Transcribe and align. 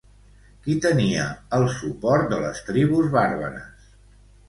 Qui 0.63 0.77
tenia 0.85 1.27
el 1.59 1.67
suport 1.75 2.35
de 2.35 2.43
les 2.47 2.65
tribus 2.73 3.15
bàrbares? 3.21 3.91